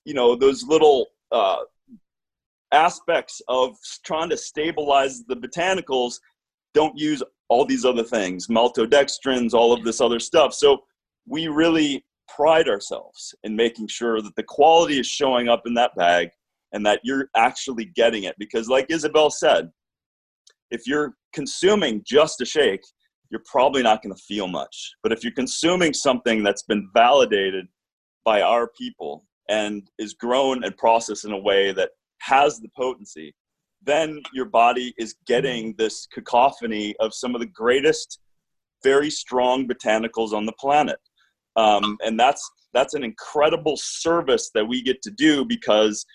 [0.06, 1.60] you know those little uh,
[2.72, 6.20] aspects of trying to stabilize the botanicals
[6.74, 7.22] don't use
[7.54, 10.84] all these other things maltodextrins all of this other stuff so
[11.28, 15.96] we really pride ourselves in making sure that the quality is showing up in that
[15.96, 16.30] bag
[16.72, 18.36] and that you're actually getting it.
[18.40, 19.70] Because, like Isabel said,
[20.72, 22.84] if you're consuming just a shake,
[23.30, 24.94] you're probably not going to feel much.
[25.02, 27.68] But if you're consuming something that's been validated
[28.26, 33.36] by our people and is grown and processed in a way that has the potency,
[33.86, 38.20] then your body is getting this cacophony of some of the greatest,
[38.84, 41.00] very strong botanicals on the planet.
[41.56, 46.06] Um, and that's that's an incredible service that we get to do because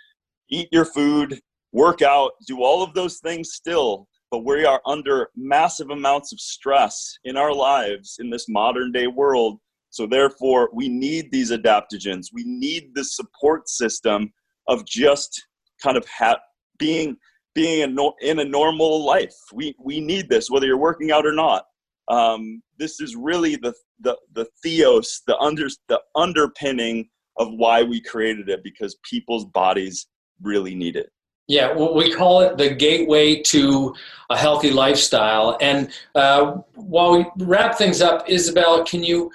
[0.51, 1.41] eat your food,
[1.73, 6.41] work out, do all of those things still, but we are under massive amounts of
[6.41, 9.61] stress in our lives in this modern day world.
[9.91, 12.27] So, therefore, we need these adaptogens.
[12.33, 14.33] We need the support system
[14.67, 15.47] of just
[15.83, 16.41] kind of ha-
[16.79, 17.17] being
[17.59, 19.35] being in a normal life.
[19.53, 21.65] We we need this, whether you're working out or not.
[22.07, 28.01] Um, this is really the the the theos, the under the underpinning of why we
[28.01, 30.07] created it, because people's bodies
[30.41, 31.11] really need it.
[31.49, 33.95] Yeah, we call it the gateway to
[34.31, 35.57] a healthy lifestyle.
[35.61, 39.31] And uh, while we wrap things up, Isabella, can you,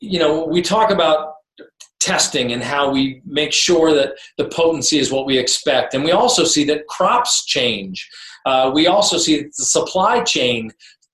[0.00, 1.34] you know, we talk about
[2.02, 5.94] testing and how we make sure that the potency is what we expect.
[5.94, 8.08] And we also see that crops change.
[8.44, 10.70] Uh, we also see that the supply chain,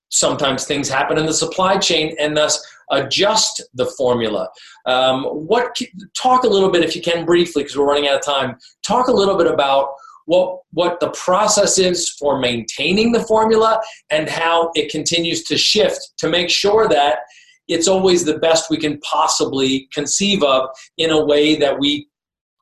[0.08, 4.48] sometimes things happen in the supply chain, and thus adjust the formula.
[4.86, 5.76] Um, what
[6.16, 8.56] talk a little bit, if you can, briefly, because we're running out of time.
[8.86, 9.90] Talk a little bit about
[10.24, 16.12] what what the process is for maintaining the formula and how it continues to shift
[16.18, 17.20] to make sure that
[17.68, 22.08] it's always the best we can possibly conceive of in a way that we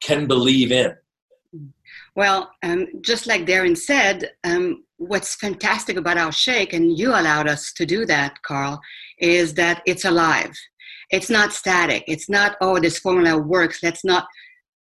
[0.02, 0.94] can believe in.
[2.16, 7.46] Well, um, just like Darren said, um, what's fantastic about our shake, and you allowed
[7.46, 8.80] us to do that, Carl,
[9.18, 10.52] is that it's alive.
[11.10, 12.04] It's not static.
[12.08, 13.82] It's not, oh, this formula works.
[13.82, 14.26] Let's not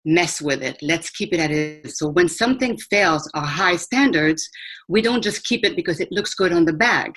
[0.06, 0.77] mess with it.
[0.82, 1.91] Let's keep it at it.
[1.91, 4.49] So when something fails our high standards,
[4.88, 7.13] we don't just keep it because it looks good on the bag.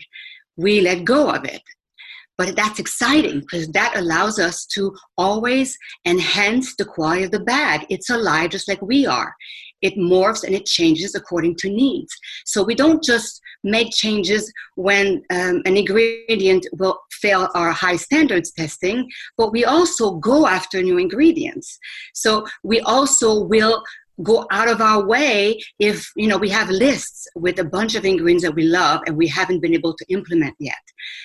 [0.56, 1.62] We let go of it.
[2.40, 5.76] But that's exciting because that allows us to always
[6.06, 7.84] enhance the quality of the bag.
[7.90, 9.34] It's alive just like we are
[9.82, 12.12] it morphs and it changes according to needs.
[12.44, 18.52] So we don't just make changes when um, an ingredient will fail our high standards
[18.52, 21.78] testing, but we also go after new ingredients.
[22.14, 23.82] So we also will
[24.22, 28.04] go out of our way if you know we have lists with a bunch of
[28.04, 30.74] ingredients that we love and we haven't been able to implement yet.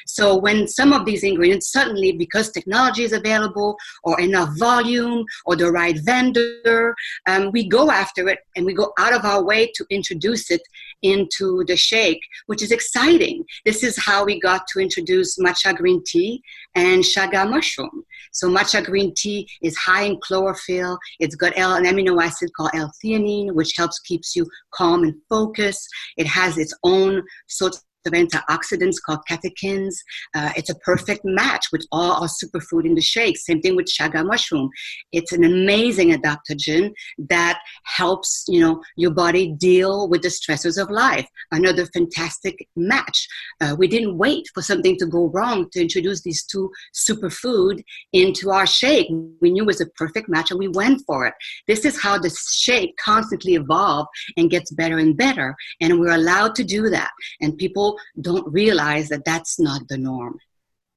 [0.05, 5.55] So when some of these ingredients suddenly because technology is available or enough volume or
[5.55, 6.95] the right vendor
[7.27, 10.61] um, we go after it and we go out of our way to introduce it
[11.01, 13.43] into the shake which is exciting.
[13.65, 16.41] This is how we got to introduce matcha green tea
[16.75, 18.03] and chaga mushroom.
[18.31, 20.97] So matcha green tea is high in chlorophyll.
[21.19, 25.87] It's got an amino acid called l L-theanine, which helps keeps you calm and focused.
[26.17, 29.95] It has its own sorts of antioxidants called catechins.
[30.33, 33.37] Uh, it's a perfect match with all our superfood in the shake.
[33.37, 34.69] Same thing with chaga mushroom.
[35.11, 36.93] It's an amazing adaptogen
[37.29, 41.27] that helps you know your body deal with the stresses of life.
[41.51, 43.27] Another fantastic match.
[43.61, 48.51] Uh, we didn't wait for something to go wrong to introduce these two superfood into
[48.51, 49.07] our shake.
[49.41, 51.33] We knew it was a perfect match and we went for it.
[51.67, 55.55] This is how the shake constantly evolves and gets better and better.
[55.81, 57.11] And we're allowed to do that.
[57.41, 60.39] And people don't realize that that's not the norm.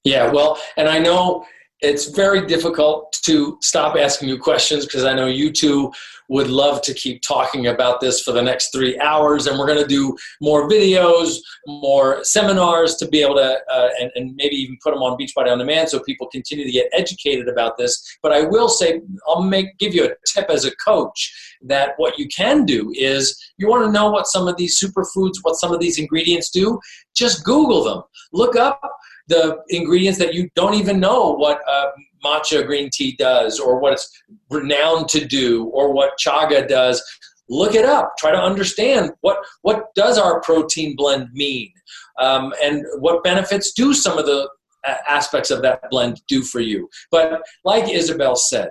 [0.05, 1.45] Yeah, well, and I know
[1.81, 5.93] it's very difficult to stop asking you questions because I know you two
[6.29, 9.47] would love to keep talking about this for the next three hours.
[9.47, 11.37] And we're going to do more videos,
[11.67, 15.51] more seminars to be able to, uh, and, and maybe even put them on Beachbody
[15.51, 18.19] on Demand so people continue to get educated about this.
[18.23, 22.19] But I will say, I'll make give you a tip as a coach that what
[22.19, 25.73] you can do is you want to know what some of these superfoods, what some
[25.73, 26.79] of these ingredients do,
[27.15, 28.03] just Google them.
[28.33, 28.81] Look up
[29.29, 31.89] the ingredients that you don't even know what uh,
[32.25, 34.11] matcha green tea does or what it's
[34.51, 37.03] renowned to do or what chaga does.
[37.51, 38.13] Look it up.
[38.19, 41.73] Try to understand what what does our protein blend mean?
[42.21, 44.49] Um, and what benefits do some of the
[44.87, 46.89] uh, aspects of that blend do for you?
[47.11, 48.71] But like isabel said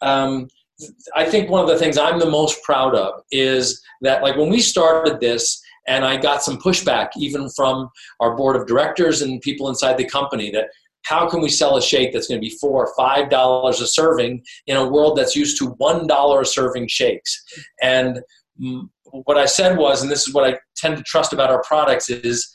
[0.00, 0.48] um,
[1.14, 4.50] i think one of the things i'm the most proud of is that like when
[4.50, 7.88] we started this and I got some pushback even from
[8.20, 10.68] our board of directors and people inside the company that
[11.02, 13.86] how can we sell a shake that's going to be four or five dollars a
[13.86, 17.42] serving in a world that's used to one dollar a serving shakes?
[17.80, 18.20] And
[19.12, 22.10] what I said was, and this is what I tend to trust about our products,
[22.10, 22.52] is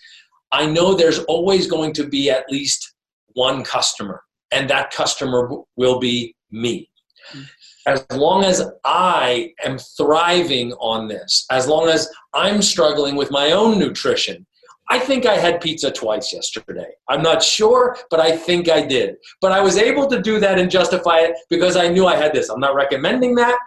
[0.52, 2.94] I know there's always going to be at least
[3.34, 6.90] one customer, and that customer will be me
[7.30, 7.44] hmm.
[7.86, 13.52] As long as I am thriving on this, as long as I'm struggling with my
[13.52, 14.46] own nutrition,
[14.90, 16.90] I think I had pizza twice yesterday.
[17.08, 19.16] I'm not sure, but I think I did.
[19.40, 22.34] But I was able to do that and justify it because I knew I had
[22.34, 22.50] this.
[22.50, 23.58] I'm not recommending that.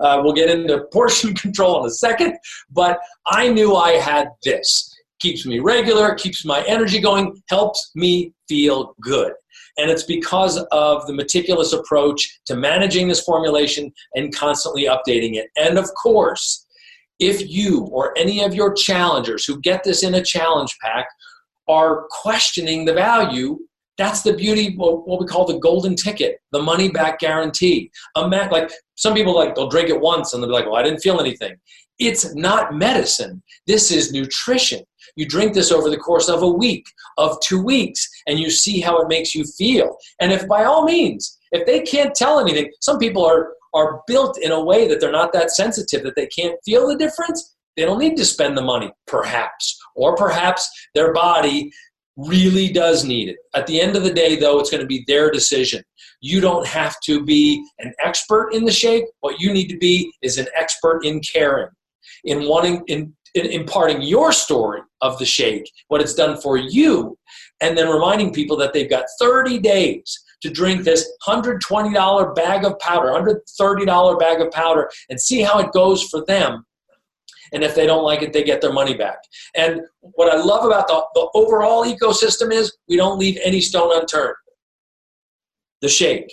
[0.00, 2.36] Uh, we'll get into portion control in a second,
[2.70, 4.88] but I knew I had this.
[5.20, 9.34] Keeps me regular, keeps my energy going, helps me feel good.
[9.78, 15.48] And it's because of the meticulous approach to managing this formulation and constantly updating it.
[15.56, 16.66] And of course,
[17.18, 21.06] if you or any of your challengers who get this in a challenge pack
[21.68, 23.58] are questioning the value,
[23.98, 27.90] that's the beauty what we call the golden ticket, the money back guarantee.
[28.16, 28.72] A like
[29.02, 31.20] some people like they'll drink it once and they'll be like, "Well, I didn't feel
[31.20, 31.56] anything."
[31.98, 33.42] It's not medicine.
[33.66, 34.84] This is nutrition.
[35.16, 36.86] You drink this over the course of a week,
[37.18, 39.96] of two weeks, and you see how it makes you feel.
[40.20, 44.38] And if by all means, if they can't tell anything, some people are are built
[44.38, 47.84] in a way that they're not that sensitive that they can't feel the difference, they
[47.84, 49.78] don't need to spend the money, perhaps.
[49.96, 51.72] Or perhaps their body
[52.16, 53.36] really does need it.
[53.54, 55.82] At the end of the day, though, it's going to be their decision.
[56.20, 59.04] You don't have to be an expert in the shake.
[59.20, 61.68] What you need to be is an expert in caring,
[62.24, 67.18] in wanting, in, in imparting your story of the shake, what it's done for you,
[67.60, 72.78] and then reminding people that they've got 30 days to drink this $120 bag of
[72.78, 76.66] powder, $130 bag of powder, and see how it goes for them.
[77.52, 79.18] And if they don't like it, they get their money back.
[79.54, 83.90] And what I love about the, the overall ecosystem is we don't leave any stone
[83.94, 84.36] unturned.
[85.80, 86.32] The shake,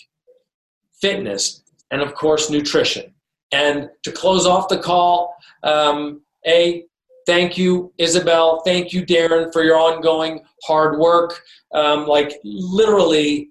[1.02, 3.14] fitness, and of course, nutrition.
[3.52, 6.86] And to close off the call, um, A,
[7.26, 8.62] thank you, Isabel.
[8.64, 11.42] Thank you, Darren, for your ongoing hard work.
[11.74, 13.50] Um, like, literally,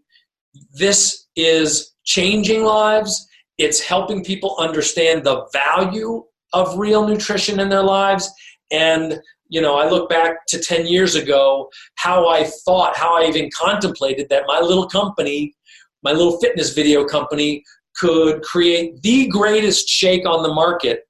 [0.72, 3.26] this is changing lives.
[3.58, 8.30] It's helping people understand the value of real nutrition in their lives.
[8.70, 13.26] And, you know, I look back to 10 years ago, how I thought, how I
[13.26, 15.54] even contemplated that my little company,
[16.02, 17.64] my little fitness video company,
[17.96, 21.00] could create the greatest shake on the market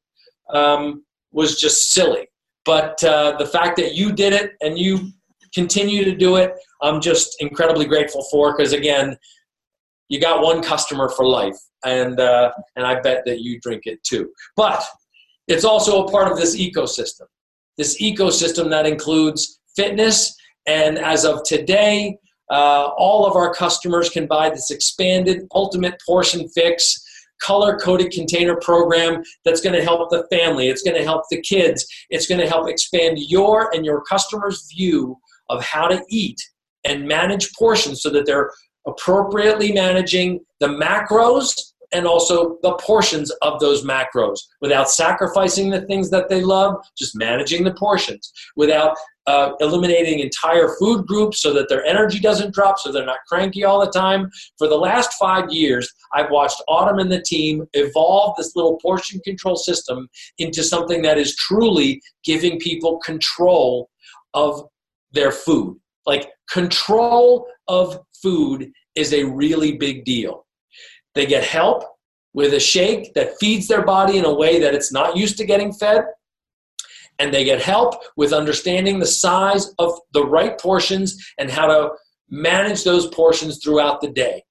[0.53, 2.26] um, was just silly.
[2.64, 5.11] But uh, the fact that you did it and you
[5.55, 9.16] continue to do it, I'm just incredibly grateful for because, again,
[10.09, 11.57] you got one customer for life.
[11.84, 14.30] And, uh, and I bet that you drink it too.
[14.57, 14.84] But
[15.49, 17.26] it's also a part of this ecosystem,
[17.76, 20.36] this ecosystem that includes fitness.
[20.66, 22.18] And as of today,
[22.51, 27.05] uh, all of our customers can buy this expanded ultimate portion fix
[27.40, 30.68] color coded container program that's going to help the family.
[30.68, 31.86] It's going to help the kids.
[32.11, 35.16] It's going to help expand your and your customers' view
[35.49, 36.40] of how to eat
[36.84, 38.51] and manage portions so that they're
[38.86, 41.55] appropriately managing the macros
[41.93, 47.16] and also the portions of those macros without sacrificing the things that they love, just
[47.16, 52.78] managing the portions, without uh, eliminating entire food groups so that their energy doesn't drop,
[52.78, 54.30] so they're not cranky all the time.
[54.57, 59.20] For the last five years, I've watched Autumn and the team evolve this little portion
[59.20, 60.09] control system
[60.39, 63.91] into something that is truly giving people control
[64.32, 64.64] of
[65.12, 65.78] their food.
[66.07, 70.47] Like, control of food is a really big deal.
[71.19, 71.83] They get help
[72.33, 75.45] with a shake that feeds their body in a way that it's not used to
[75.45, 76.05] getting fed.
[77.19, 81.91] And they get help with understanding the size of the right portions and how to
[82.31, 84.45] manage those portions throughout the day.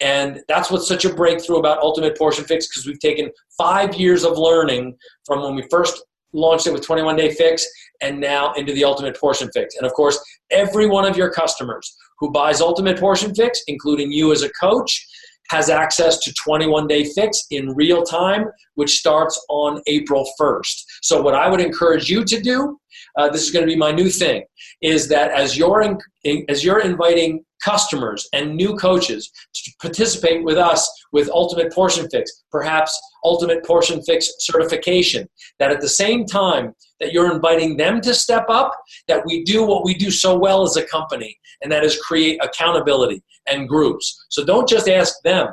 [0.00, 4.24] And that's what's such a breakthrough about Ultimate Portion Fix because we've taken five years
[4.24, 7.66] of learning from when we first launched it with 21 Day Fix
[8.02, 9.76] and now into the Ultimate Portion Fix.
[9.76, 14.32] And of course, every one of your customers who buys Ultimate Portion Fix, including you
[14.32, 15.08] as a coach,
[15.48, 20.84] has access to 21 day fix in real time, which starts on April 1st.
[21.02, 22.78] So, what I would encourage you to do,
[23.18, 24.44] uh, this is going to be my new thing,
[24.80, 30.58] is that as you're, in, as you're inviting customers and new coaches to participate with
[30.58, 36.74] us with Ultimate Portion Fix, perhaps Ultimate Portion Fix certification, that at the same time
[37.00, 38.72] that you're inviting them to step up,
[39.08, 42.42] that we do what we do so well as a company, and that is create
[42.44, 44.26] accountability and groups.
[44.28, 45.48] So don't just ask them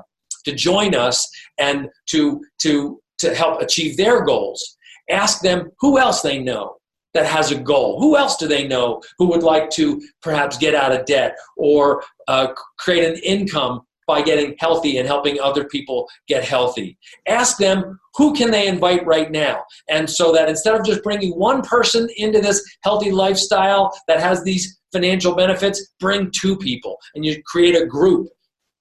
[0.46, 4.78] to join us and to, to, to help achieve their goals.
[5.10, 6.76] Ask them who else they know
[7.14, 8.00] that has a goal.
[8.00, 12.04] Who else do they know who would like to perhaps get out of debt or
[12.28, 12.48] uh,
[12.78, 16.98] create an income by getting healthy and helping other people get healthy.
[17.30, 19.64] Ask them who can they invite right now.
[19.90, 24.44] And so that instead of just bringing one person into this healthy lifestyle that has
[24.44, 28.28] these financial benefits, bring two people and you create a group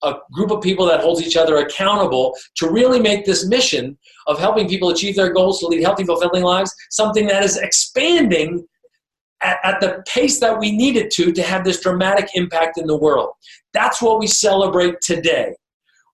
[0.03, 3.97] a group of people that holds each other accountable to really make this mission
[4.27, 8.65] of helping people achieve their goals to lead healthy, fulfilling lives something that is expanding
[9.43, 12.87] at, at, the pace that we need it to to have this dramatic impact in
[12.87, 13.31] the world.
[13.73, 15.55] That's what we celebrate today.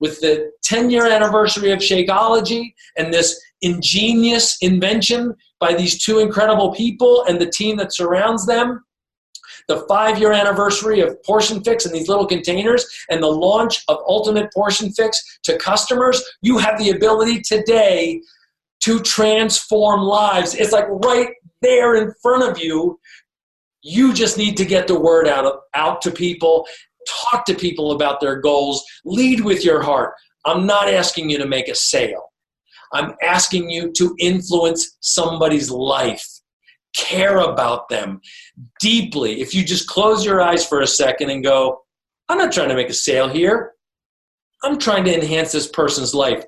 [0.00, 6.74] With the 10 year anniversary of Shakeology and this ingenious invention by these two incredible
[6.74, 8.84] people and the team that surrounds them,
[9.68, 13.98] the five year anniversary of Portion Fix and these little containers, and the launch of
[14.06, 18.20] Ultimate Portion Fix to customers, you have the ability today
[18.80, 20.54] to transform lives.
[20.54, 21.30] It's like right
[21.62, 22.98] there in front of you.
[23.82, 26.66] You just need to get the word out, out to people,
[27.08, 30.14] talk to people about their goals, lead with your heart.
[30.44, 32.32] I'm not asking you to make a sale.
[32.92, 36.35] I'm asking you to influence somebody's life
[36.96, 38.20] care about them
[38.80, 39.40] deeply.
[39.40, 41.82] If you just close your eyes for a second and go,
[42.28, 43.72] I'm not trying to make a sale here.
[44.62, 46.44] I'm trying to enhance this person's life.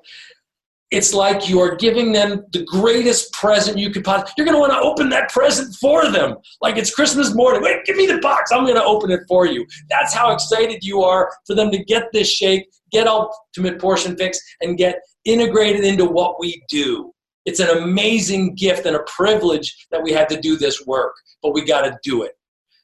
[0.91, 4.33] It's like you are giving them the greatest present you could possibly.
[4.37, 7.61] You're going to want to open that present for them, like it's Christmas morning.
[7.61, 8.51] Wait, give me the box.
[8.51, 9.67] I'm going to open it for you.
[9.91, 14.39] That's how excited you are for them to get this shake, get ultimate portion fix,
[14.61, 17.13] and get integrated into what we do.
[17.49, 21.51] It's an amazing gift and a privilege that we had to do this work, but
[21.51, 22.33] we got to do it.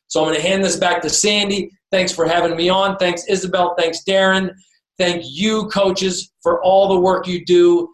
[0.07, 1.69] So I'm going to hand this back to Sandy.
[1.91, 2.97] Thanks for having me on.
[2.97, 3.75] Thanks, Isabel.
[3.77, 4.49] Thanks, Darren.
[4.97, 7.93] Thank you, coaches, for all the work you do.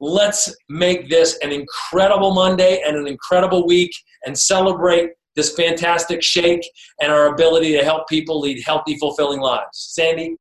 [0.00, 3.92] Let's make this an incredible Monday and an incredible week
[4.24, 6.66] and celebrate this fantastic shake
[7.02, 9.68] and our ability to help people lead healthy, fulfilling lives.
[9.92, 10.36] Sandy?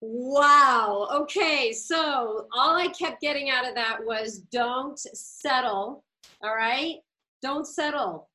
[0.00, 1.08] Wow.
[1.12, 1.72] Okay.
[1.72, 6.04] So all I kept getting out of that was don't settle.
[6.42, 6.96] All right.
[7.42, 8.28] Don't settle.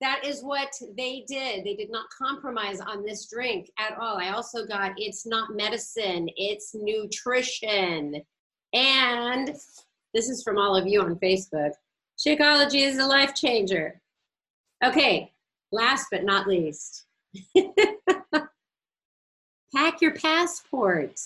[0.00, 1.64] That is what they did.
[1.64, 4.16] They did not compromise on this drink at all.
[4.18, 8.22] I also got it's not medicine, it's nutrition.
[8.72, 9.56] And
[10.14, 11.72] this is from all of you on Facebook.
[12.16, 14.00] Shakeology is a life changer.
[14.84, 15.32] Okay,
[15.72, 17.06] last but not least.
[19.74, 21.20] Pack your passport.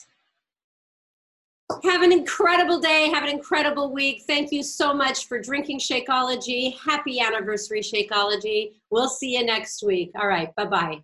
[1.85, 3.09] Have an incredible day.
[3.09, 4.25] Have an incredible week.
[4.27, 6.77] Thank you so much for drinking Shakeology.
[6.79, 8.73] Happy anniversary, Shakeology.
[8.91, 10.11] We'll see you next week.
[10.19, 10.55] All right.
[10.55, 11.03] Bye bye.